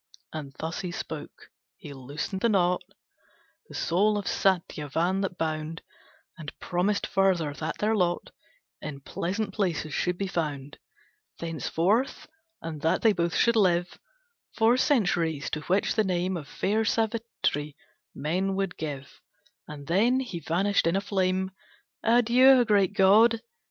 [0.33, 2.81] As thus he spoke, he loosed the knot
[3.69, 5.83] The soul of Satyavan that bound,
[6.39, 8.31] And promised further that their lot
[8.81, 10.79] In pleasant places should be found
[11.37, 12.25] Thenceforth,
[12.63, 13.99] and that they both should live
[14.57, 17.75] Four centuries, to which the name Of fair Savitri,
[18.15, 19.21] men would give,
[19.67, 21.51] And then he vanished in a flame.
[22.03, 23.39] "Adieu, great god!"